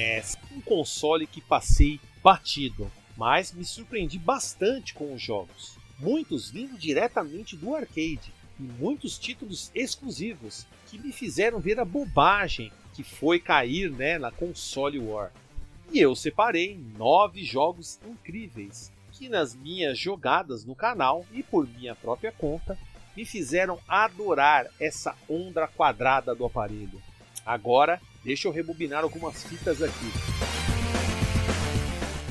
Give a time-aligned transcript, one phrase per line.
[0.00, 5.76] NES, um console que passei batido, mas me surpreendi bastante com os jogos.
[5.98, 12.72] Muitos vindo diretamente do arcade e muitos títulos exclusivos que me fizeram ver a bobagem
[12.94, 15.30] que foi cair né, na console War.
[15.92, 21.94] E eu separei nove jogos incríveis que nas minhas jogadas no canal e por minha
[21.94, 22.78] própria conta
[23.14, 27.02] me fizeram adorar essa onda quadrada do aparelho.
[27.44, 30.10] Agora, deixa eu rebobinar algumas fitas aqui.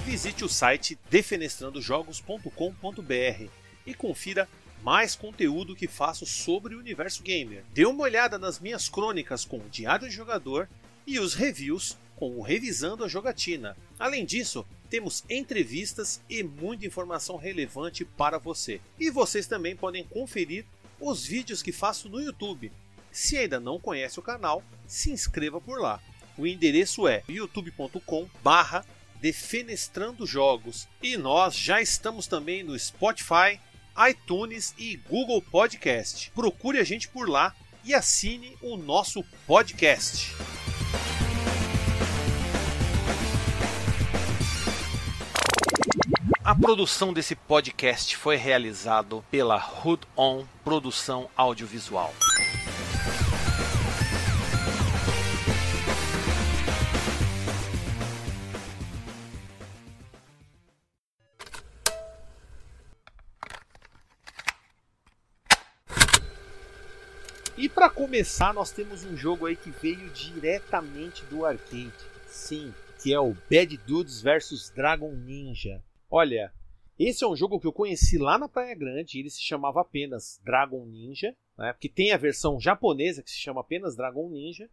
[0.06, 3.50] Visite o site defenestrandojogos.com.br
[3.86, 4.48] e confira
[4.84, 7.64] mais conteúdo que faço sobre o universo gamer.
[7.74, 10.68] Dê uma olhada nas minhas crônicas com o Diário de Jogador
[11.06, 13.78] e os reviews com o Revisando a Jogatina.
[13.98, 18.82] Além disso, temos entrevistas e muita informação relevante para você.
[19.00, 20.66] E vocês também podem conferir
[21.00, 22.72] os vídeos que faço no YouTube.
[23.12, 26.00] Se ainda não conhece o canal, se inscreva por lá.
[26.38, 28.86] O endereço é youtube.com/barra
[29.20, 30.88] Defenestrando Jogos.
[31.02, 33.60] E nós já estamos também no Spotify,
[34.10, 36.32] iTunes e Google Podcast.
[36.32, 40.34] Procure a gente por lá e assine o nosso podcast.
[46.44, 52.12] A produção desse podcast foi realizado pela Hood On Produção Audiovisual.
[67.80, 71.94] Para começar, nós temos um jogo aí que veio diretamente do arcade.
[72.28, 75.82] Sim, que é o Bad Dudes vs Dragon Ninja.
[76.12, 76.52] Olha,
[77.00, 80.42] esse é um jogo que eu conheci lá na Praia Grande, ele se chamava apenas
[80.44, 81.72] Dragon Ninja, né?
[81.72, 84.70] porque tem a versão japonesa que se chama apenas Dragon Ninja.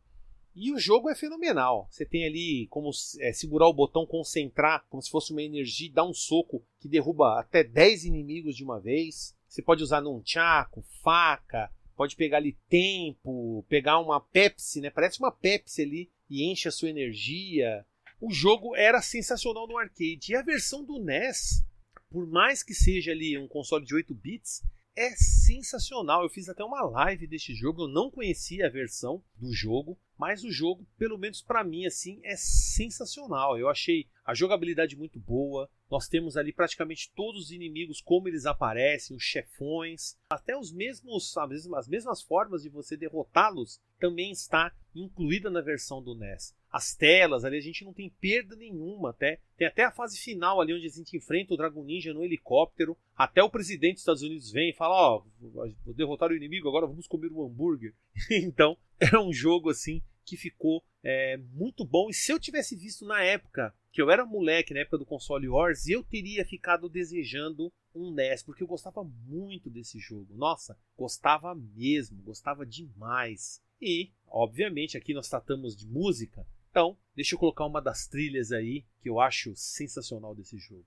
[0.52, 1.86] E o jogo é fenomenal.
[1.88, 2.90] Você tem ali como
[3.20, 7.38] é, segurar o botão, concentrar, como se fosse uma energia, dar um soco que derruba
[7.38, 9.32] até 10 inimigos de uma vez.
[9.46, 14.90] Você pode usar num chaco, faca, pode pegar ali tempo, pegar uma Pepsi, né?
[14.90, 17.84] Parece uma Pepsi ali e enche a sua energia.
[18.20, 20.32] O jogo era sensacional no arcade.
[20.32, 21.64] E a versão do NES,
[22.10, 24.62] por mais que seja ali um console de 8 bits,
[24.94, 26.22] é sensacional.
[26.22, 30.44] Eu fiz até uma live deste jogo, eu não conhecia a versão do jogo, mas
[30.44, 33.58] o jogo, pelo menos para mim assim, é sensacional.
[33.58, 35.70] Eu achei a jogabilidade muito boa.
[35.90, 41.34] Nós temos ali praticamente todos os inimigos como eles aparecem, os chefões, até os mesmos
[41.76, 44.72] as mesmas formas de você derrotá-los também está
[45.02, 49.40] incluída na versão do NES as telas ali, a gente não tem perda nenhuma até.
[49.56, 52.94] Tem até a fase final ali onde a gente enfrenta o Dragon Ninja no helicóptero.
[53.16, 56.68] Até o presidente dos Estados Unidos vem e fala: Ó, oh, vou derrotar o inimigo,
[56.68, 57.94] agora vamos comer um hambúrguer.
[58.30, 62.10] então, era um jogo assim que ficou é, muito bom.
[62.10, 65.48] E se eu tivesse visto na época, que eu era moleque, na época do console
[65.48, 70.34] Wars, eu teria ficado desejando um NES, porque eu gostava muito desse jogo.
[70.34, 73.62] Nossa, gostava mesmo, gostava demais.
[73.80, 76.46] E, obviamente, aqui nós tratamos de música.
[76.70, 80.84] Então, deixa eu colocar uma das trilhas aí que eu acho sensacional desse jogo.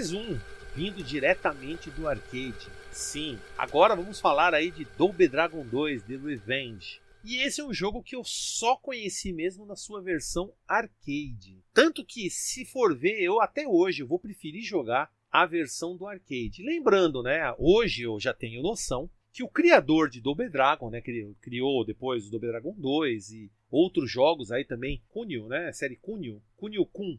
[0.00, 0.38] Mais um,
[0.74, 2.70] vindo diretamente do arcade.
[2.90, 7.02] Sim, agora vamos falar aí de Double Dragon 2 The Revenge.
[7.22, 11.62] E esse é um jogo que eu só conheci mesmo na sua versão arcade.
[11.74, 16.62] Tanto que, se for ver, eu até hoje vou preferir jogar a versão do arcade.
[16.64, 17.54] Lembrando, né?
[17.58, 21.02] Hoje eu já tenho noção que o criador de Double Dragon, né,
[21.42, 26.42] criou depois o Double Dragon 2 e outros jogos aí também, Kunio, né, série Kunio,
[26.56, 27.18] Kunio Kun.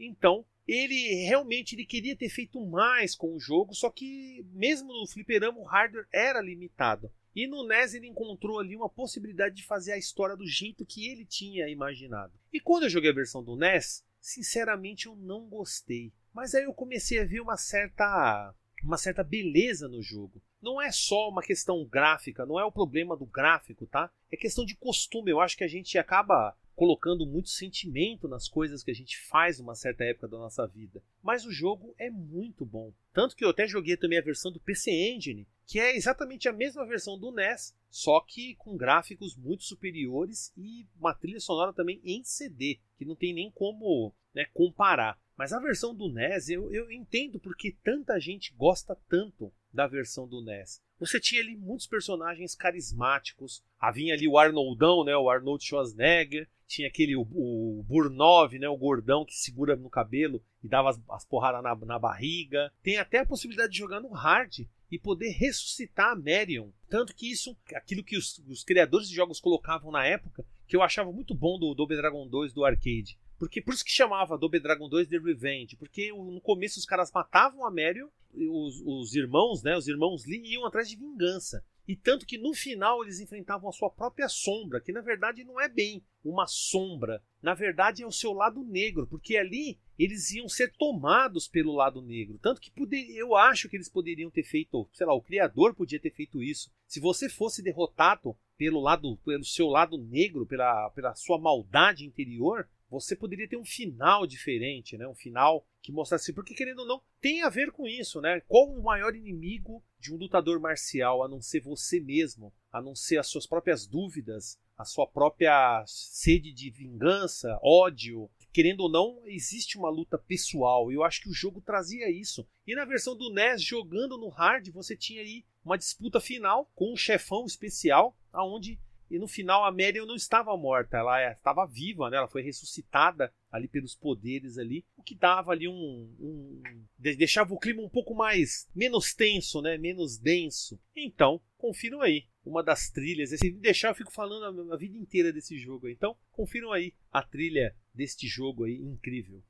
[0.00, 5.06] Então, ele realmente ele queria ter feito mais com o jogo, só que mesmo no
[5.06, 7.10] fliperama o hardware era limitado.
[7.34, 11.06] E no NES ele encontrou ali uma possibilidade de fazer a história do jeito que
[11.06, 12.32] ele tinha imaginado.
[12.52, 16.12] E quando eu joguei a versão do NES, sinceramente eu não gostei.
[16.32, 20.42] Mas aí eu comecei a ver uma certa uma certa beleza no jogo.
[20.62, 24.10] Não é só uma questão gráfica, não é o problema do gráfico, tá?
[24.30, 25.30] É questão de costume.
[25.30, 29.58] Eu acho que a gente acaba colocando muito sentimento nas coisas que a gente faz
[29.58, 31.02] numa certa época da nossa vida.
[31.22, 32.92] Mas o jogo é muito bom.
[33.14, 36.52] Tanto que eu até joguei também a versão do PC Engine, que é exatamente a
[36.52, 42.00] mesma versão do NES, só que com gráficos muito superiores e uma trilha sonora também
[42.04, 45.18] em CD, que não tem nem como né, comparar.
[45.36, 50.28] Mas a versão do NES, eu, eu entendo porque tanta gente gosta tanto da versão
[50.28, 50.82] do NES.
[50.98, 53.62] Você tinha ali muitos personagens carismáticos.
[53.78, 56.48] Havia ali o Arnoldão, né, o Arnold Schwarzenegger.
[56.66, 61.00] Tinha aquele o, o Burnov, né, o gordão que segura no cabelo e dava as,
[61.10, 62.72] as porradas na, na barriga.
[62.82, 66.70] Tem até a possibilidade de jogar no hard e poder ressuscitar a Marion.
[66.88, 70.82] Tanto que isso, aquilo que os, os criadores de jogos colocavam na época, que eu
[70.82, 73.18] achava muito bom do Double Dragon 2 do arcade.
[73.38, 77.12] Porque por isso que chamava Double Dragon 2 The Revenge, porque no começo os caras
[77.12, 81.64] matavam a Marion, os, os irmãos, né, os irmãos Lee iam atrás de vingança.
[81.86, 85.60] E tanto que no final eles enfrentavam a sua própria sombra, que na verdade não
[85.60, 90.48] é bem uma sombra, na verdade é o seu lado negro, porque ali eles iam
[90.48, 92.38] ser tomados pelo lado negro.
[92.42, 96.00] Tanto que poder, eu acho que eles poderiam ter feito, sei lá, o criador podia
[96.00, 96.70] ter feito isso.
[96.86, 102.68] Se você fosse derrotado pelo lado, pelo seu lado negro, pela, pela sua maldade interior,
[102.90, 105.06] você poderia ter um final diferente, né?
[105.06, 108.40] Um final que mostrasse, porque querendo ou não, tem a ver com isso, né?
[108.46, 112.94] Qual o maior inimigo de um lutador marcial a não ser você mesmo, a não
[112.94, 118.30] ser as suas próprias dúvidas, a sua própria sede de vingança, ódio.
[118.52, 120.92] Querendo ou não, existe uma luta pessoal.
[120.92, 122.46] Eu acho que o jogo trazia isso.
[122.66, 126.92] E na versão do NES, jogando no hard, você tinha aí uma disputa final com
[126.92, 128.78] um chefão especial, aonde
[129.10, 132.16] e no final a Marion não estava morta, ela estava viva, né?
[132.16, 136.62] Ela foi ressuscitada ali pelos poderes ali, o que dava ali um, um
[136.98, 139.78] deixava o clima um pouco mais menos tenso, né?
[139.78, 140.78] Menos denso.
[140.94, 143.30] Então, confiram aí uma das trilhas.
[143.30, 145.88] Se deixar eu fico falando a, a vida inteira desse jogo.
[145.88, 149.42] Então, confiram aí a trilha deste jogo aí incrível.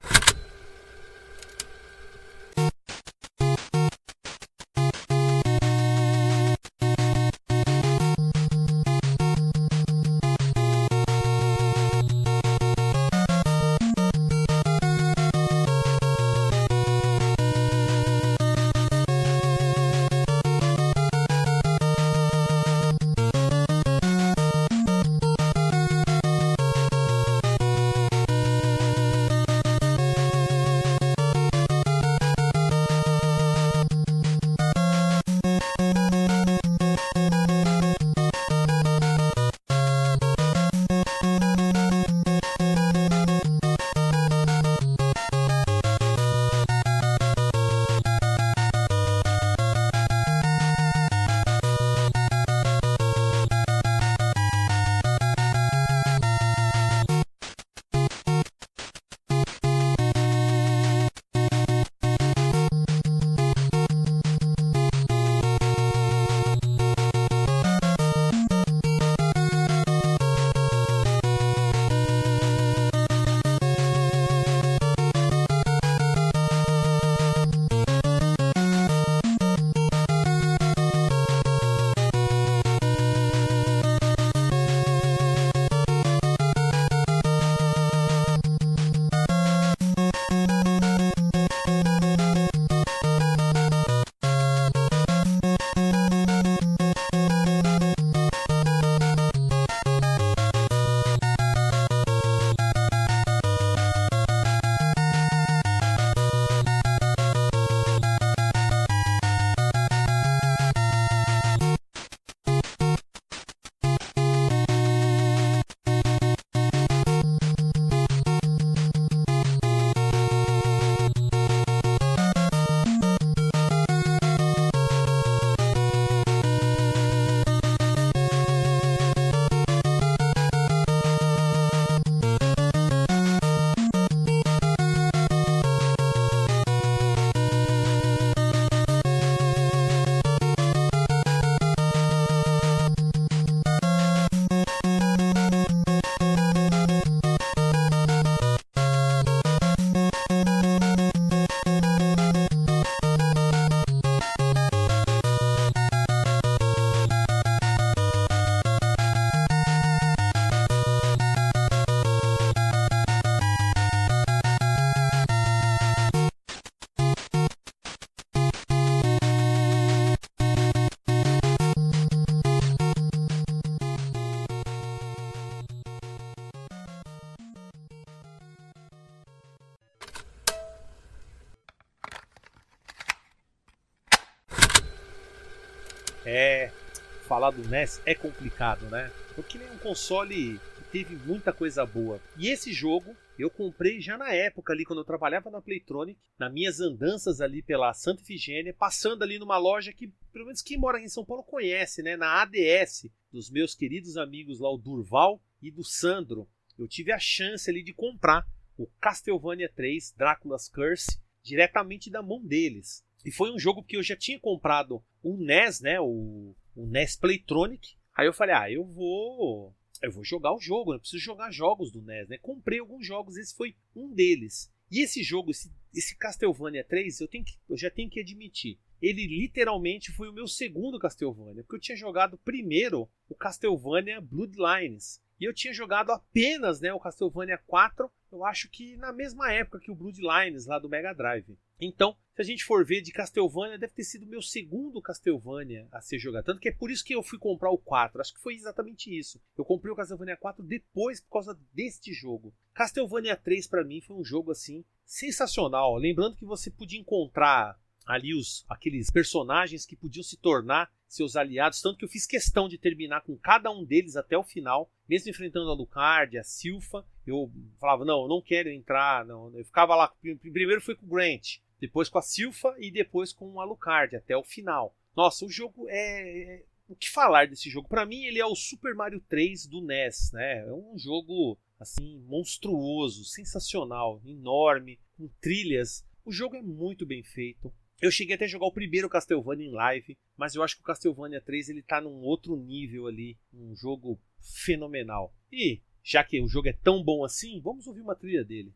[187.46, 189.10] Falar do NES é complicado, né?
[189.34, 192.20] Porque ele é um console que teve muita coisa boa.
[192.36, 196.52] E esse jogo eu comprei já na época ali, quando eu trabalhava na Playtronic, nas
[196.52, 200.96] minhas andanças ali pela Santa Efigênia, passando ali numa loja que, pelo menos quem mora
[200.96, 202.16] aqui em São Paulo conhece, né?
[202.16, 206.48] Na ADS, dos meus queridos amigos lá, o Durval e do Sandro.
[206.78, 212.44] Eu tive a chance ali de comprar o Castlevania 3 Drácula's Curse diretamente da mão
[212.44, 213.04] deles.
[213.24, 216.00] E foi um jogo que eu já tinha comprado o NES, né?
[216.00, 217.96] O, o NES Playtronic.
[218.14, 221.90] Aí eu falei, ah, eu vou eu vou jogar o jogo, eu preciso jogar jogos
[221.90, 222.38] do NES, né?
[222.38, 224.70] Comprei alguns jogos, esse foi um deles.
[224.90, 228.78] E esse jogo, esse, esse Castlevania 3, eu, tenho que, eu já tenho que admitir,
[229.00, 235.20] ele literalmente foi o meu segundo Castlevania, porque eu tinha jogado primeiro o Castlevania Bloodlines,
[235.38, 239.80] e eu tinha jogado apenas né, o Castlevania 4, eu acho que na mesma época
[239.80, 241.58] que o Bloodlines lá do Mega Drive.
[241.80, 245.86] Então, se a gente for ver de Castlevania, deve ter sido o meu segundo Castlevania
[245.92, 246.44] a ser jogado.
[246.44, 248.20] Tanto que é por isso que eu fui comprar o 4.
[248.20, 249.40] Acho que foi exatamente isso.
[249.56, 252.54] Eu comprei o Castlevania 4 depois por causa deste jogo.
[252.74, 255.96] Castlevania 3 para mim foi um jogo assim sensacional.
[255.96, 261.80] Lembrando que você podia encontrar ali os aqueles personagens que podiam se tornar seus aliados,
[261.80, 265.30] tanto que eu fiz questão de terminar com cada um deles até o final, mesmo
[265.30, 269.56] enfrentando a Lucard, a Silfa, eu falava, não, eu não quero entrar, não.
[269.56, 273.52] Eu ficava lá, primeiro foi com o Grant, depois com a Silfa e depois com
[273.52, 274.96] o Alucard até o final.
[275.16, 277.88] Nossa, o jogo é, é o que falar desse jogo?
[277.88, 280.66] Para mim ele é o Super Mario 3 do NES, né?
[280.66, 286.04] É um jogo assim monstruoso, sensacional, enorme, com trilhas.
[286.24, 287.72] O jogo é muito bem feito.
[288.00, 290.84] Eu cheguei até a jogar o primeiro Castlevania em live, mas eu acho que o
[290.84, 294.20] Castlevania 3 ele tá num outro nível ali, um jogo
[294.64, 295.34] fenomenal.
[295.50, 298.72] E já que o jogo é tão bom assim, vamos ouvir uma trilha dele.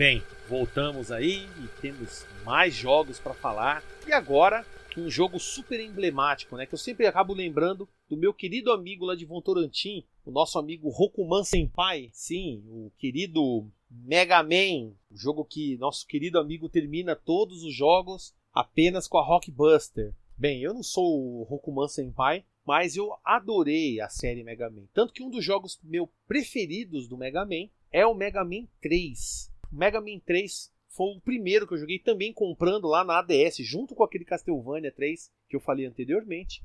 [0.00, 3.84] Bem, voltamos aí e temos mais jogos para falar.
[4.08, 4.64] E agora,
[4.96, 6.64] um jogo super emblemático, né?
[6.64, 10.88] Que eu sempre acabo lembrando do meu querido amigo lá de Vontorantim, o nosso amigo
[10.88, 12.08] Rokuman Senpai.
[12.14, 18.32] Sim, o querido Mega Man, o jogo que nosso querido amigo termina todos os jogos
[18.54, 20.14] apenas com a Rockbuster.
[20.34, 24.86] Bem, eu não sou o Rokuman Senpai, mas eu adorei a série Mega Man.
[24.94, 29.49] Tanto que um dos jogos meus preferidos do Mega Man é o Mega Man 3.
[29.70, 33.94] Mega Man 3 foi o primeiro que eu joguei também comprando lá na ADS, junto
[33.94, 36.62] com aquele Castlevania 3 que eu falei anteriormente.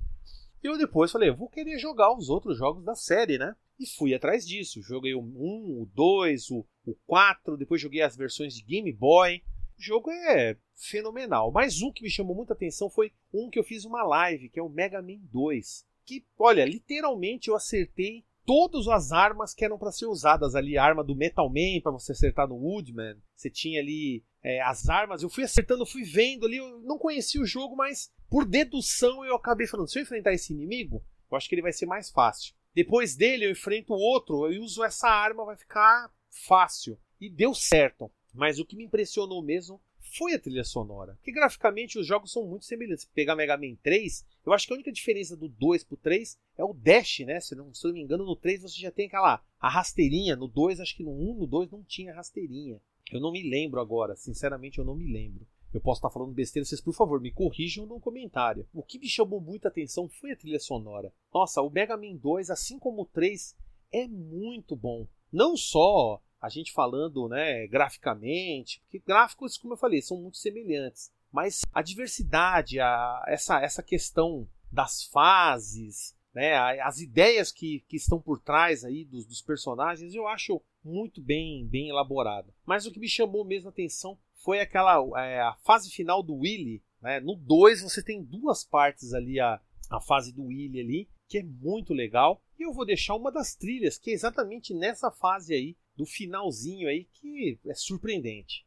[0.64, 3.56] E eu depois falei, vou querer jogar os outros jogos da série, né?
[3.80, 4.82] E fui atrás disso.
[4.82, 9.44] Joguei o 1, o 2, o, o 4, depois joguei as versões de Game Boy.
[9.78, 11.52] O jogo é fenomenal.
[11.52, 14.60] Mas um que me chamou muita atenção foi um que eu fiz uma live, que
[14.60, 15.86] é o Mega Man 2.
[16.04, 20.78] Que, olha, literalmente eu acertei todas as armas que eram para ser usadas ali.
[20.78, 23.18] A arma do Metal Man para você acertar no Woodman.
[23.36, 25.24] Você tinha ali é, as armas.
[25.24, 26.58] Eu fui acertando, fui vendo ali.
[26.58, 30.54] Eu não conhecia o jogo, mas por dedução eu acabei falando: se eu enfrentar esse
[30.54, 32.54] inimigo, eu acho que ele vai ser mais fácil.
[32.74, 37.00] Depois dele eu enfrento outro, eu uso essa arma, vai ficar fácil.
[37.20, 38.12] E deu certo.
[38.34, 39.82] Mas o que me impressionou mesmo
[40.18, 41.16] foi a trilha sonora.
[41.16, 43.04] Porque graficamente os jogos são muito semelhantes.
[43.04, 46.38] Se pegar Mega Man 3, eu acho que a única diferença do 2 pro 3
[46.58, 47.40] é o dash, né?
[47.40, 50.36] Se não, se não me engano, no 3 você já tem aquela a rasteirinha.
[50.36, 52.80] No 2, acho que no 1, no 2 não tinha rasteirinha.
[53.12, 55.48] Eu não me lembro agora, sinceramente eu não me lembro.
[55.74, 58.68] Eu posso estar falando besteira, vocês por favor me corrijam no comentário.
[58.74, 61.14] O que me chamou muita atenção foi a trilha sonora.
[61.34, 63.56] Nossa, o Mega Man 2, assim como o 3,
[63.92, 65.06] é muito bom.
[65.32, 71.12] Não só a gente falando né, graficamente, porque gráficos, como eu falei, são muito semelhantes.
[71.36, 78.22] Mas a diversidade, a, essa, essa questão das fases, né, as ideias que, que estão
[78.22, 82.54] por trás aí dos, dos personagens, eu acho muito bem, bem elaborado.
[82.66, 86.36] Mas o que me chamou mesmo a atenção foi aquela é, a fase final do
[86.36, 86.82] Willy.
[87.02, 87.20] Né?
[87.20, 91.44] No 2 você tem duas partes ali, a, a fase do Willy ali, que é
[91.44, 92.42] muito legal.
[92.58, 96.88] E eu vou deixar uma das trilhas, que é exatamente nessa fase aí, do finalzinho
[96.88, 98.65] aí, que é surpreendente.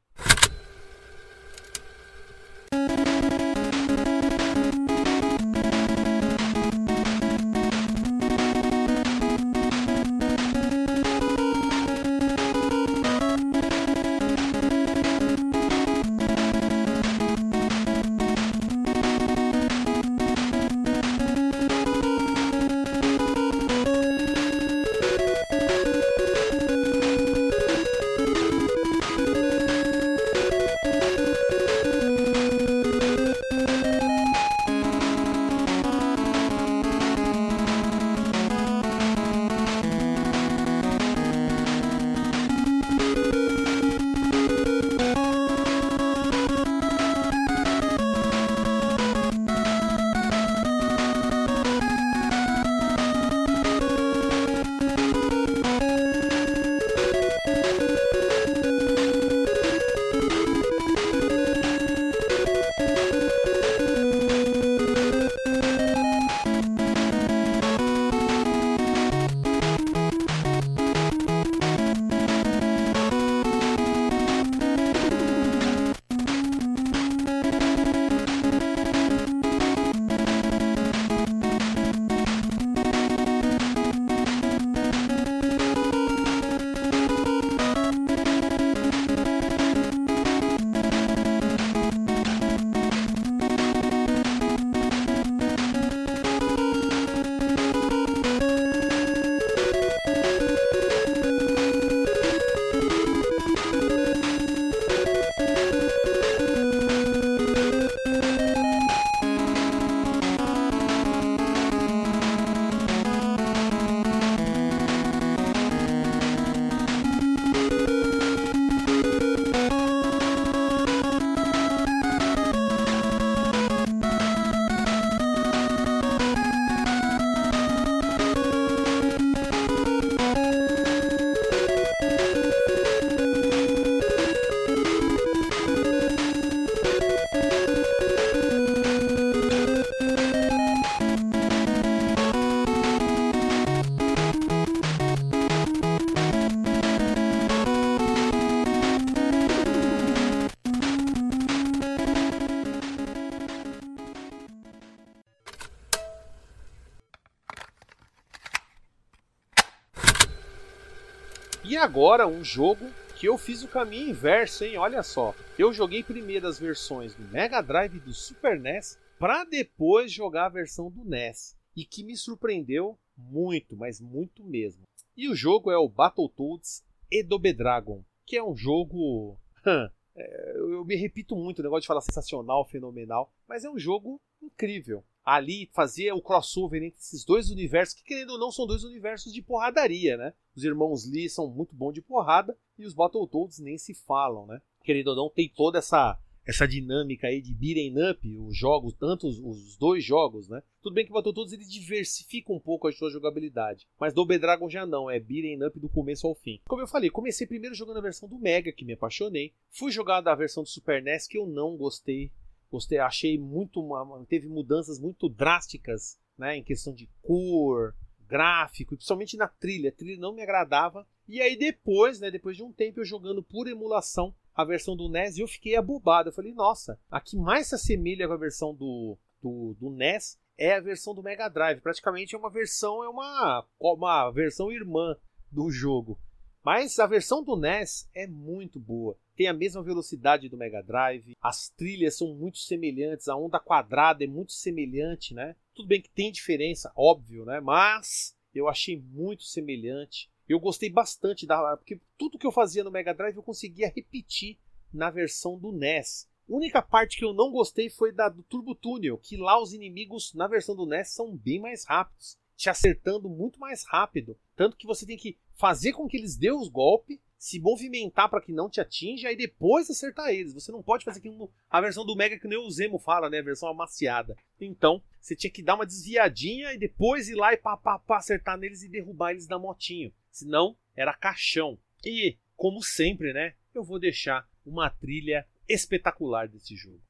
[161.88, 162.85] Agora um jogo
[163.16, 164.77] que eu fiz o caminho inverso, hein?
[164.77, 165.35] Olha só.
[165.59, 170.44] Eu joguei primeiro as versões do Mega Drive e do Super NES para depois jogar
[170.44, 171.57] a versão do NES.
[171.74, 174.83] E que me surpreendeu muito, mas muito mesmo.
[175.16, 179.38] E o jogo é o Battletoads Edobe Dragon, que é um jogo.
[180.20, 184.20] É, eu me repito muito o negócio de falar sensacional, fenomenal, mas é um jogo
[184.42, 185.05] incrível.
[185.24, 189.33] Ali fazia o crossover entre esses dois universos, que querendo ou não são dois universos
[189.33, 190.35] de porradaria, né?
[190.59, 194.61] Os irmãos Lee são muito bons de porrada e os Battletoads nem se falam, né?
[194.83, 199.29] Querendo ou não, tem toda essa essa dinâmica aí de beating up, os jogos, tanto
[199.29, 200.61] os, os, dois jogos, né?
[200.83, 204.68] Tudo bem que o Battletoads ele diversifica um pouco a sua jogabilidade, mas Double Dragon
[204.68, 206.61] já não, é beating up do começo ao fim.
[206.66, 210.23] Como eu falei, comecei primeiro jogando a versão do Mega, que me apaixonei, fui jogar
[210.23, 212.33] da versão do Super NES, que eu não gostei,
[212.68, 213.81] gostei, achei muito,
[214.27, 217.94] teve mudanças muito drásticas, né, em questão de cor,
[218.28, 222.56] gráfico, e principalmente na trilha, a trilha não me agradava, e aí depois, né, depois
[222.56, 226.30] de um tempo eu jogando por emulação, a versão do NES eu fiquei abobado.
[226.30, 230.36] Eu falei, nossa, a que mais se assemelha com a versão do, do, do NES
[230.56, 231.80] é a versão do Mega Drive.
[231.80, 235.16] Praticamente é uma versão, é uma, uma versão irmã
[235.50, 236.18] do jogo.
[236.64, 239.16] Mas a versão do NES é muito boa.
[239.37, 244.25] Tem a mesma velocidade do Mega Drive, as trilhas são muito semelhantes, a onda quadrada
[244.25, 245.55] é muito semelhante, né?
[245.75, 247.61] Tudo bem que tem diferença, óbvio, né?
[247.61, 250.31] Mas eu achei muito semelhante.
[250.49, 251.77] Eu gostei bastante da.
[251.77, 254.59] Porque tudo que eu fazia no Mega Drive eu conseguia repetir
[254.92, 256.29] na versão do NES.
[256.49, 259.75] A única parte que eu não gostei foi da do Turbo Tunnel, que lá os
[259.75, 264.37] inimigos na versão do NES são bem mais rápidos, te acertando muito mais rápido.
[264.57, 268.40] Tanto que você tem que fazer com que eles dêem os golpes, se movimentar para
[268.40, 270.55] que não te atinja e depois acertar eles.
[270.55, 273.38] Você não pode fazer como a versão do Mega que nem o Zemo fala, né?
[273.38, 274.37] A versão amaciada.
[274.61, 278.16] Então, você tinha que dar uma desviadinha e depois ir lá e pá, pá, pá,
[278.16, 280.12] acertar neles e derrubar eles da motinho.
[280.29, 281.79] Senão, era caixão.
[282.05, 283.55] E, como sempre, né?
[283.73, 287.01] Eu vou deixar uma trilha espetacular desse jogo.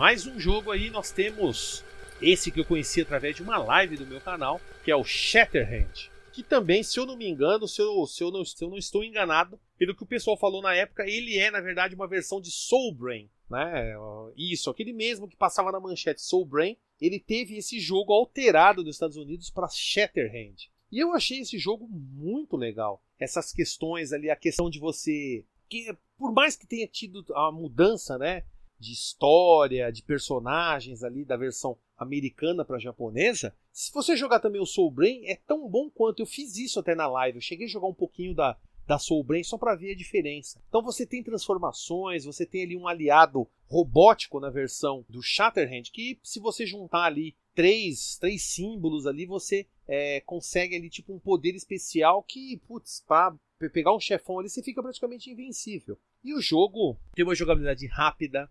[0.00, 1.84] Mais um jogo aí nós temos
[2.22, 6.08] esse que eu conheci através de uma live do meu canal, que é o Shatterhand.
[6.32, 8.78] Que também, se eu não me engano, se eu, se eu, não, se eu não
[8.78, 12.40] estou enganado, pelo que o pessoal falou na época, ele é, na verdade, uma versão
[12.40, 13.28] de Soul Brain.
[13.50, 13.94] Né?
[14.34, 18.96] Isso, aquele mesmo que passava na manchete Soul Brain, ele teve esse jogo alterado nos
[18.96, 20.70] Estados Unidos para Shatterhand.
[20.90, 23.04] E eu achei esse jogo muito legal.
[23.18, 25.44] Essas questões ali, a questão de você.
[25.68, 28.44] que Por mais que tenha tido a mudança, né?
[28.80, 33.54] De história, de personagens ali da versão americana para japonesa.
[33.70, 36.20] Se você jogar também o Soul Brain, é tão bom quanto.
[36.20, 37.36] Eu fiz isso até na live.
[37.36, 40.60] Eu cheguei a jogar um pouquinho da, da Soul Brain só para ver a diferença.
[40.68, 46.18] Então você tem transformações, você tem ali um aliado robótico na versão do Shatterhand, que
[46.24, 51.54] se você juntar ali três, três símbolos ali, você é, consegue ali tipo um poder
[51.54, 53.36] especial que, putz, para
[53.72, 55.98] pegar um chefão ali, você fica praticamente invencível.
[56.24, 58.50] E o jogo tem uma jogabilidade rápida,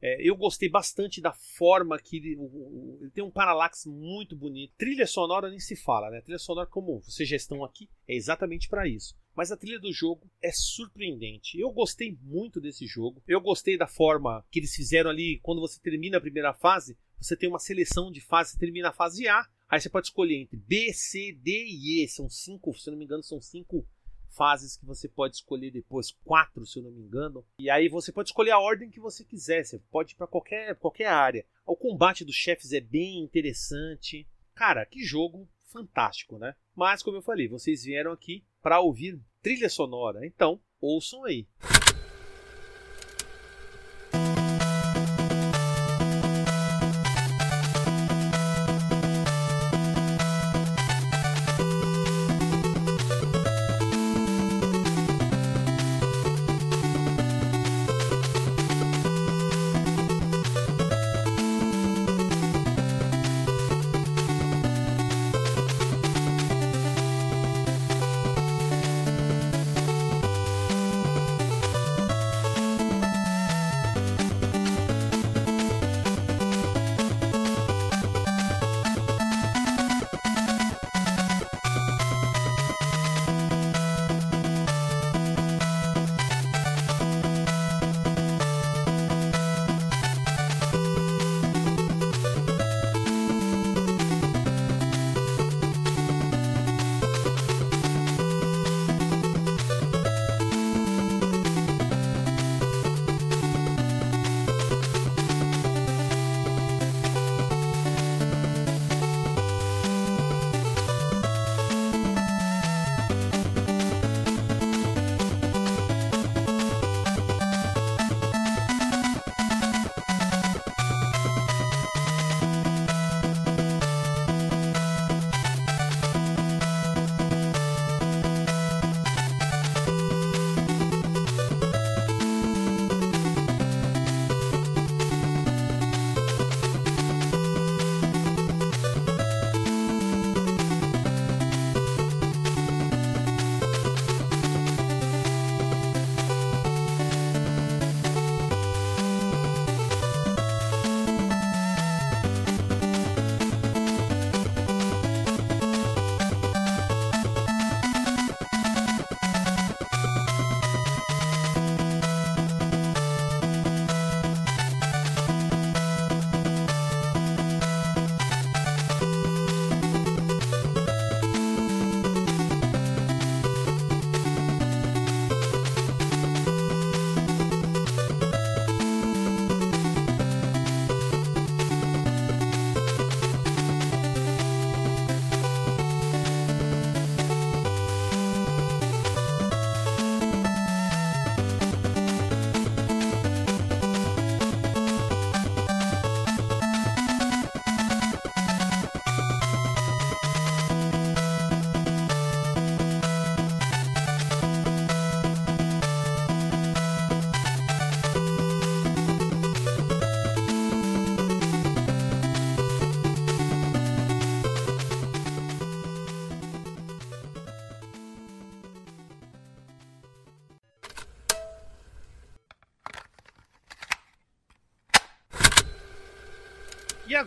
[0.00, 4.74] é, eu gostei bastante da forma que ele, o, ele, tem um paralax muito bonito.
[4.76, 6.20] Trilha sonora nem se fala, né?
[6.20, 9.16] Trilha sonora como vocês já estão aqui é exatamente para isso.
[9.34, 11.58] Mas a trilha do jogo é surpreendente.
[11.58, 13.22] Eu gostei muito desse jogo.
[13.26, 16.96] Eu gostei da forma que eles fizeram ali quando você termina a primeira fase.
[17.20, 18.52] Você tem uma seleção de fases.
[18.52, 22.08] Você termina a fase A, aí você pode escolher entre B, C, D e E.
[22.08, 23.86] São cinco, se não me engano, são cinco
[24.30, 27.44] fases que você pode escolher depois, quatro, se eu não me engano.
[27.58, 30.74] E aí você pode escolher a ordem que você quiser, você pode ir para qualquer,
[30.76, 31.44] qualquer área.
[31.66, 34.26] O combate dos chefes é bem interessante.
[34.54, 36.54] Cara, que jogo fantástico, né?
[36.74, 41.46] Mas, como eu falei, vocês vieram aqui para ouvir trilha sonora, então ouçam aí.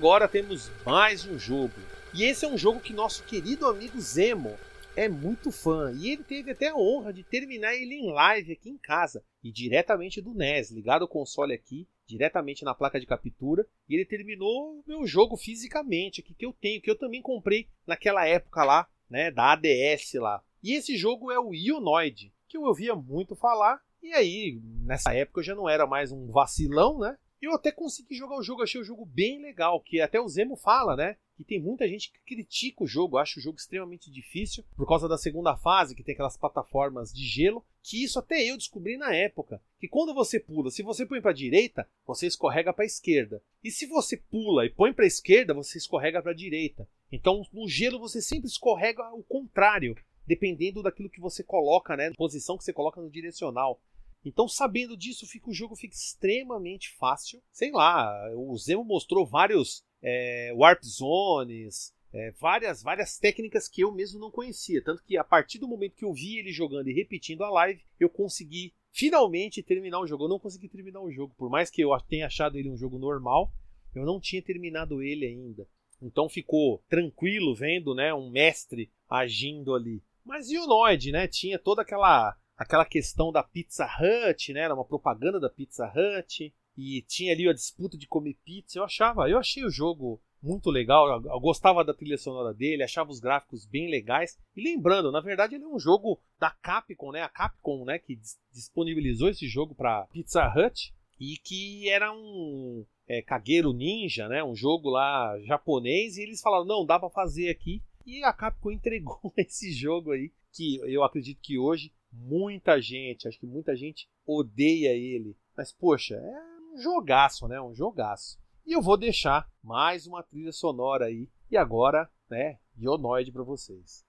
[0.02, 1.76] Agora temos mais um jogo.
[2.12, 4.58] E esse é um jogo que nosso querido amigo Zemo
[4.96, 5.94] é muito fã.
[5.96, 9.24] E ele teve até a honra de terminar ele em live aqui em casa.
[9.44, 14.04] E diretamente do NES, ligado ao console aqui, diretamente na placa de captura e ele
[14.04, 18.64] terminou o meu jogo fisicamente, que, que eu tenho, que eu também comprei naquela época
[18.64, 20.44] lá, né, da ADS lá.
[20.64, 25.42] E esse jogo é o Ionoid, que eu ouvia muito falar, e aí, nessa época
[25.42, 27.16] eu já não era mais um vacilão, né?
[27.42, 30.56] Eu até consegui jogar o jogo, achei o jogo bem legal, que até o Zemo
[30.56, 31.18] fala, né?
[31.36, 35.08] Que tem muita gente que critica o jogo, acha o jogo extremamente difícil, por causa
[35.08, 39.16] da segunda fase, que tem aquelas plataformas de gelo, que isso até eu descobri na
[39.16, 43.42] época, que quando você pula, se você põe para direita, você escorrega para esquerda.
[43.64, 46.88] E se você pula e põe para esquerda, você escorrega para direita.
[47.12, 49.96] Então, no gelo você sempre escorrega o contrário,
[50.28, 53.82] dependendo daquilo que você coloca, né, posição que você coloca no direcional.
[54.24, 57.42] Então, sabendo disso, fica, o jogo fica extremamente fácil.
[57.52, 63.92] Sei lá, o Zemo mostrou vários é, Warp Zones, é, várias, várias técnicas que eu
[63.92, 64.84] mesmo não conhecia.
[64.84, 67.82] Tanto que a partir do momento que eu vi ele jogando e repetindo a live,
[68.00, 70.26] eu consegui finalmente terminar o jogo.
[70.26, 73.00] Eu não consegui terminar o jogo, por mais que eu tenha achado ele um jogo
[73.00, 73.52] normal,
[73.96, 75.68] eu não tinha terminado ele ainda.
[76.02, 80.04] Então ficou tranquilo vendo né, um mestre agindo ali.
[80.26, 81.28] Mas e o Noid, né?
[81.28, 84.62] Tinha toda aquela aquela questão da Pizza Hut, né?
[84.62, 88.80] Era uma propaganda da Pizza Hut e tinha ali a disputa de comer pizza.
[88.80, 91.22] Eu achava, eu achei o jogo muito legal.
[91.24, 94.38] Eu, gostava da trilha sonora dele, achava os gráficos bem legais.
[94.56, 97.22] E lembrando, na verdade ele é um jogo da Capcom, né?
[97.22, 98.20] A Capcom, né, que
[98.52, 104.44] disponibilizou esse jogo para Pizza Hut e que era um é, Kagero Ninja, né?
[104.44, 107.82] Um jogo lá japonês e eles falaram, não, dá para fazer aqui.
[108.06, 113.40] E a Capcom entregou esse jogo aí, que eu acredito que hoje muita gente, acho
[113.40, 115.36] que muita gente odeia ele.
[115.56, 117.62] Mas, poxa, é um jogaço, né?
[117.62, 118.40] Um jogaço.
[118.66, 121.30] E eu vou deixar mais uma trilha sonora aí.
[121.50, 124.06] E agora, né, Ionoid para vocês.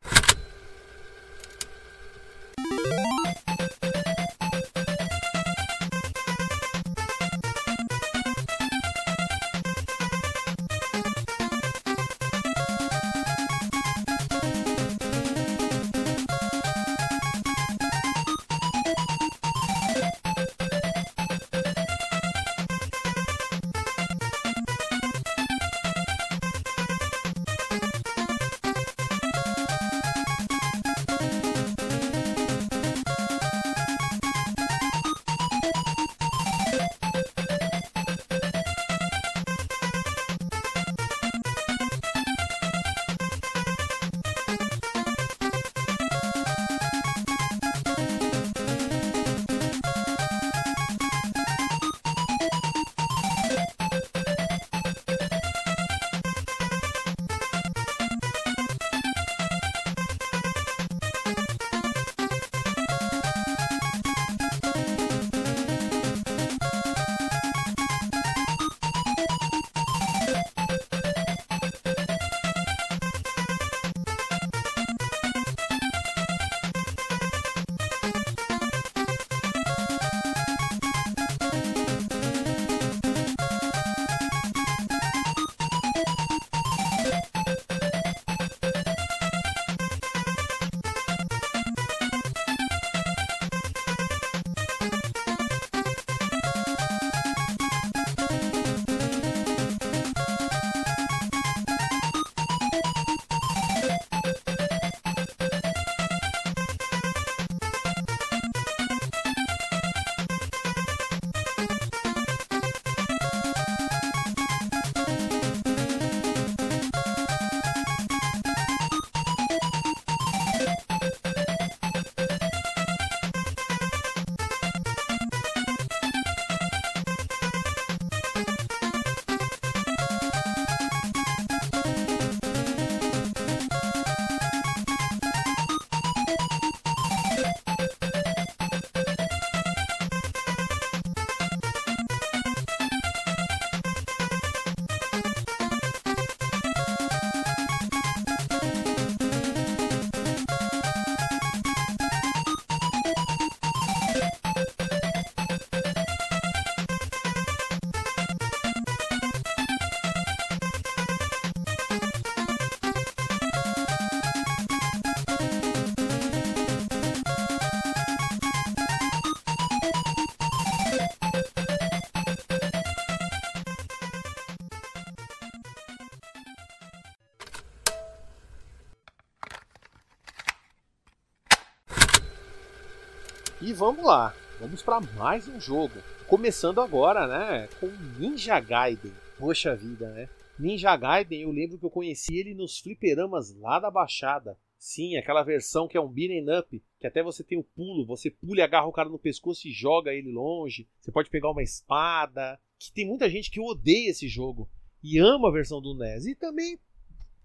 [183.82, 184.32] Vamos lá.
[184.60, 185.94] vamos para mais um jogo.
[186.28, 189.12] Começando agora, né, com Ninja Gaiden.
[189.36, 190.28] Poxa vida, né?
[190.56, 194.56] Ninja Gaiden, eu lembro que eu conheci ele nos fliperamas lá da Baixada.
[194.78, 198.30] Sim, aquela versão que é um beat'em up, que até você tem o pulo, você
[198.30, 200.88] pula e agarra o cara no pescoço e joga ele longe.
[201.00, 202.60] Você pode pegar uma espada.
[202.78, 204.70] Que tem muita gente que odeia esse jogo
[205.02, 206.26] e ama a versão do NES.
[206.26, 206.78] E também,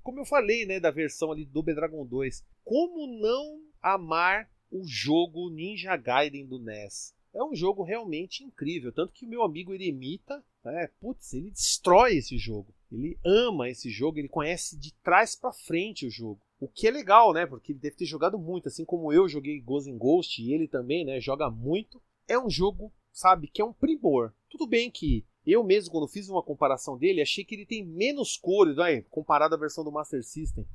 [0.04, 2.46] como eu falei, né, da versão ali do Dragon 2.
[2.64, 7.16] Como não amar o jogo Ninja Gaiden do NES?
[7.34, 12.18] É um jogo realmente incrível, tanto que o meu amigo Eremita, né, putz, ele destrói
[12.18, 12.74] esse jogo.
[12.92, 16.42] Ele ama esse jogo, ele conhece de trás para frente o jogo.
[16.60, 17.46] O que é legal, né?
[17.46, 20.68] Porque ele deve ter jogado muito, assim como eu joguei Ghost in Ghost e ele
[20.68, 21.20] também, né?
[21.20, 22.02] Joga muito.
[22.28, 24.34] É um jogo, sabe, que é um primor.
[24.50, 28.36] Tudo bem que eu mesmo, quando fiz uma comparação dele, achei que ele tem menos
[28.36, 30.66] cores, né, comparado à versão do Master System.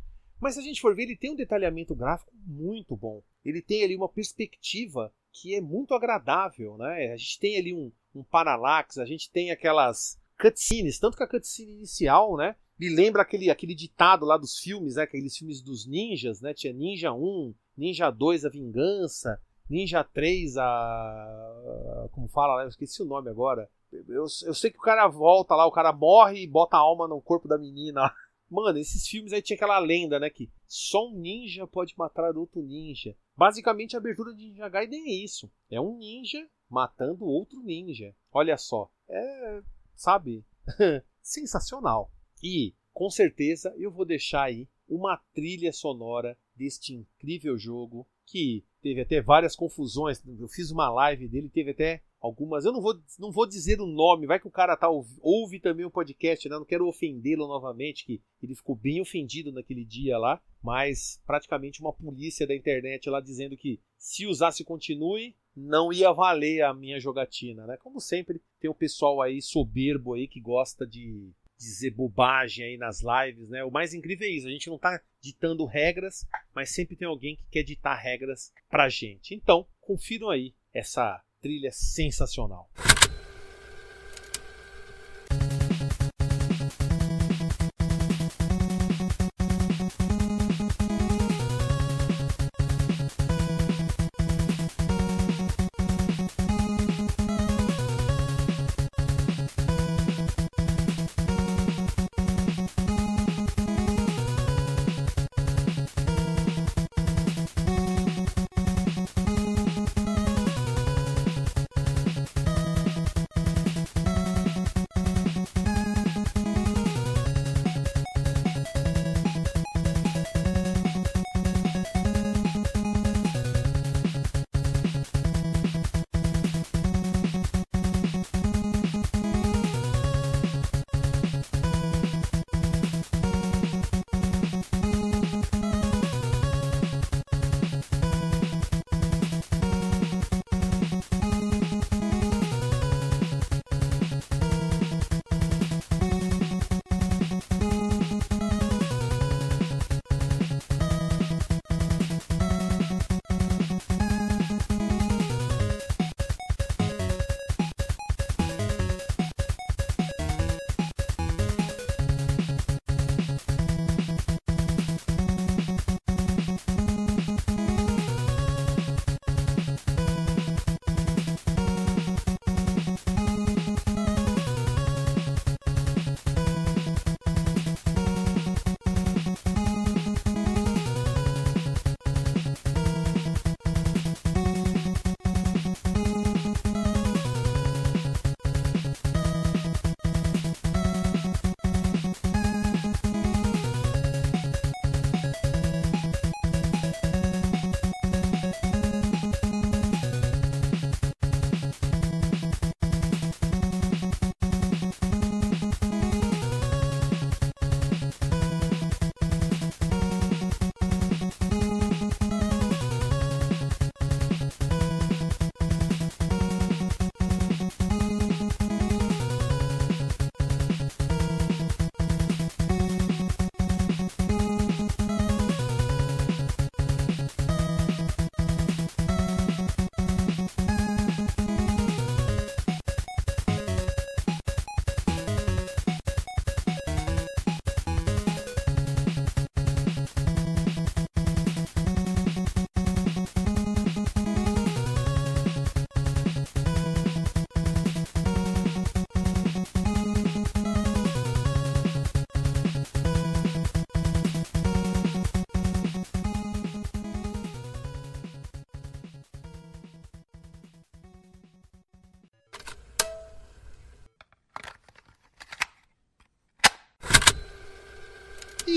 [0.40, 3.22] Mas se a gente for ver, ele tem um detalhamento gráfico muito bom.
[3.44, 7.12] Ele tem ali uma perspectiva que é muito agradável, né?
[7.12, 11.28] A gente tem ali um, um parallax, a gente tem aquelas cutscenes, tanto que a
[11.28, 12.54] cutscene inicial, né?
[12.78, 15.02] Me lembra aquele, aquele ditado lá dos filmes, né?
[15.02, 16.52] Aqueles filmes dos ninjas, né?
[16.52, 22.08] Tinha Ninja 1, Ninja 2, A Vingança, Ninja 3, a.
[22.12, 22.62] Como fala?
[22.62, 23.70] Eu esqueci o nome agora.
[23.92, 27.06] Eu, eu sei que o cara volta lá, o cara morre e bota a alma
[27.06, 28.12] no corpo da menina.
[28.50, 30.28] Mano, esses filmes aí tinha aquela lenda, né?
[30.28, 33.16] Que só um ninja pode matar outro ninja.
[33.36, 35.50] Basicamente, a abertura de Ninja Gaiden é isso.
[35.70, 38.14] É um ninja matando outro ninja.
[38.32, 38.90] Olha só.
[39.08, 39.62] É.
[39.94, 40.44] Sabe?
[41.22, 42.10] Sensacional.
[42.42, 49.00] E, com certeza, eu vou deixar aí uma trilha sonora deste incrível jogo que teve
[49.00, 50.22] até várias confusões.
[50.38, 52.64] Eu fiz uma live dele, teve até algumas.
[52.64, 54.88] Eu não vou, não vou dizer o nome, vai que o cara tá
[55.20, 56.56] ouve também o podcast, né?
[56.56, 61.92] Não quero ofendê-lo novamente, que ele ficou bem ofendido naquele dia lá, mas praticamente uma
[61.92, 67.66] polícia da internet lá dizendo que se usasse continue, não ia valer a minha jogatina,
[67.66, 67.76] né?
[67.76, 73.00] Como sempre, tem o pessoal aí soberbo aí que gosta de dizer bobagem aí nas
[73.02, 73.64] lives, né?
[73.64, 77.36] O mais incrível é isso, a gente não tá ditando regras, mas sempre tem alguém
[77.36, 79.34] que quer ditar regras pra gente.
[79.34, 82.68] Então, confiram aí essa trilha sensacional.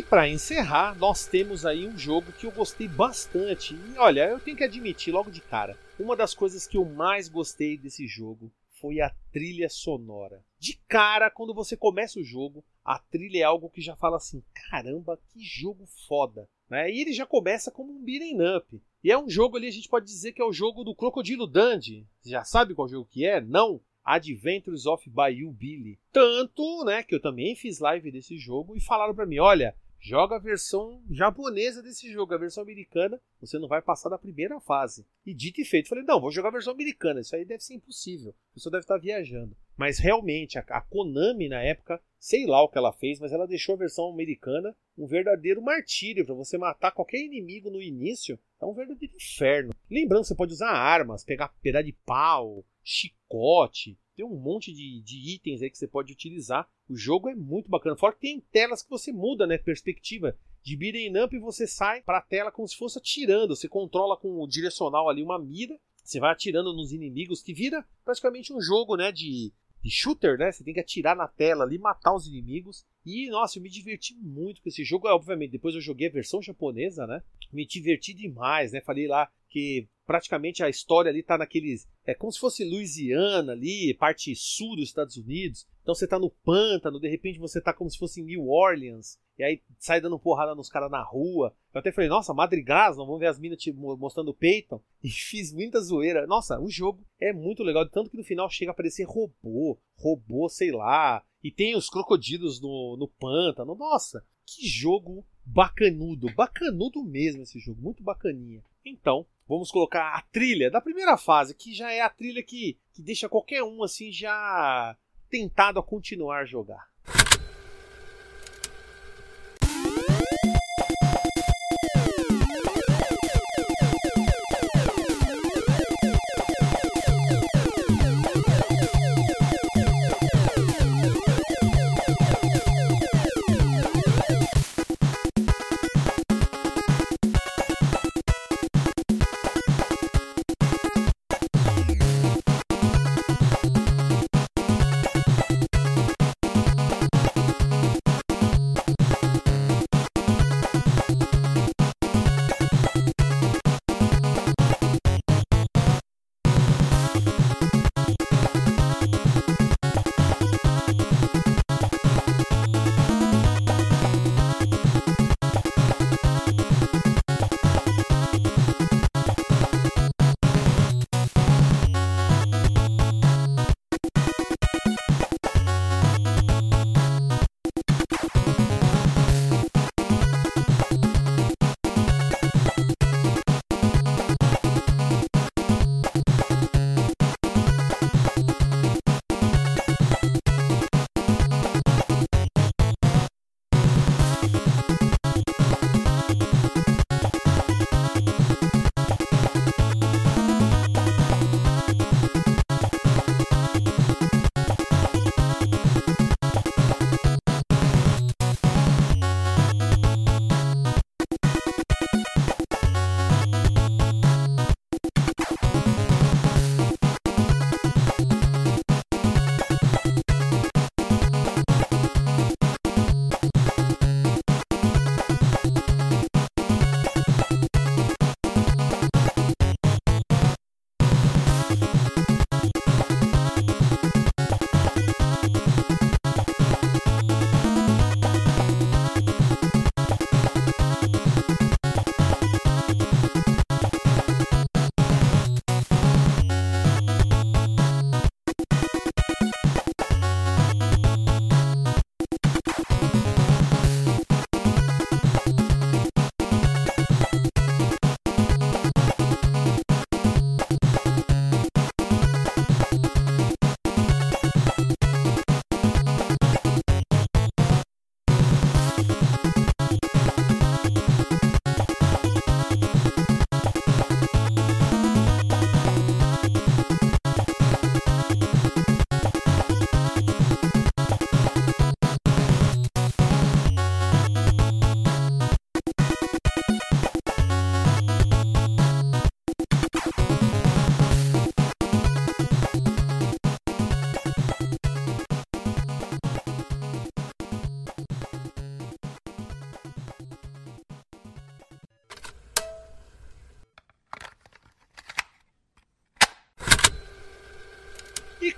[0.10, 3.74] Para encerrar, nós temos aí um jogo que eu gostei bastante.
[3.74, 7.28] E olha, eu tenho que admitir logo de cara, uma das coisas que eu mais
[7.28, 10.44] gostei desse jogo foi a trilha sonora.
[10.60, 14.44] De cara, quando você começa o jogo, a trilha é algo que já fala assim:
[14.70, 16.48] caramba, que jogo foda.
[16.70, 16.92] Né?
[16.92, 18.82] E ele já começa como um beat'em up.
[19.04, 21.48] E é um jogo ali, a gente pode dizer que é o jogo do Crocodilo
[21.48, 22.08] Dundee.
[22.22, 23.40] Você já sabe qual jogo que é?
[23.40, 23.82] Não?
[24.04, 26.00] Adventures of Bayou Billy.
[26.12, 30.36] Tanto, né, que eu também fiz live desse jogo e falaram para mim, olha, joga
[30.36, 35.06] a versão japonesa desse jogo, a versão americana, você não vai passar da primeira fase.
[35.26, 37.76] E dito e feito, falei, não, vou jogar a versão americana, isso aí deve ser
[37.76, 39.56] impossível, a pessoa deve estar viajando.
[39.78, 43.48] Mas realmente, a, a Konami na época, sei lá o que ela fez, mas ela
[43.48, 48.40] deixou a versão americana um verdadeiro martírio para você matar qualquer inimigo no início.
[48.62, 49.74] É um verdadeiro inferno.
[49.92, 55.36] Lembrando, você pode usar armas, pegar pedaço de pau, chicote, tem um monte de, de,
[55.36, 56.68] itens aí que você pode utilizar.
[56.90, 57.98] O jogo é muito bacana.
[57.98, 59.58] Fora que tem telas que você muda, né?
[59.58, 60.38] Perspectiva.
[60.64, 63.56] De beat'em up você sai para a tela como se fosse atirando.
[63.56, 65.78] Você controla com o direcional ali uma mira.
[66.04, 69.12] Você vai atirando nos inimigos, que vira praticamente um jogo, né?
[69.12, 70.52] De, de shooter, né?
[70.52, 72.86] Você tem que atirar na tela ali, matar os inimigos.
[73.04, 75.08] E, nossa, eu me diverti muito com esse jogo.
[75.08, 77.24] Obviamente, depois eu joguei a versão japonesa, né?
[77.52, 78.82] Me diverti demais, né?
[78.82, 81.88] Falei lá que praticamente a história ali tá naqueles.
[82.06, 85.68] É como se fosse Louisiana ali, parte sul dos Estados Unidos.
[85.82, 89.20] Então você tá no pântano, de repente você tá como se fosse em New Orleans.
[89.38, 91.54] E aí sai dando porrada nos caras na rua.
[91.74, 94.82] Eu até falei, nossa, Madrigás, não vamos ver as minas tipo, mostrando o peito.
[95.04, 96.26] E fiz muita zoeira.
[96.26, 97.88] Nossa, o jogo é muito legal.
[97.88, 101.24] Tanto que no final chega a aparecer robô, robô, sei lá.
[101.44, 103.76] E tem os crocodilos no, no pântano.
[103.76, 106.34] Nossa, que jogo bacanudo.
[106.34, 107.80] Bacanudo mesmo esse jogo.
[107.80, 108.64] Muito bacaninha.
[108.86, 113.02] Então, vamos colocar a trilha da primeira fase, que já é a trilha que, que
[113.02, 114.96] deixa qualquer um assim já
[115.30, 116.88] tentado a continuar a jogar.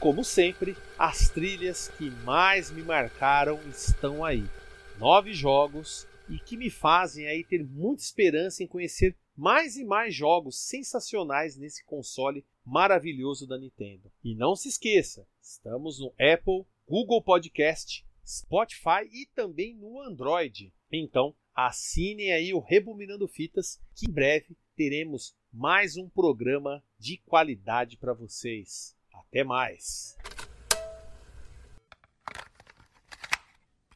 [0.07, 4.45] Como sempre, as trilhas que mais me marcaram estão aí.
[4.97, 10.15] Nove jogos e que me fazem aí ter muita esperança em conhecer mais e mais
[10.15, 14.09] jogos sensacionais nesse console maravilhoso da Nintendo.
[14.23, 20.73] E não se esqueça, estamos no Apple, Google Podcast, Spotify e também no Android.
[20.89, 27.97] Então, assinem aí o Rebobinando Fitas, que em breve teremos mais um programa de qualidade
[27.97, 28.96] para vocês.
[29.29, 30.17] Até mais!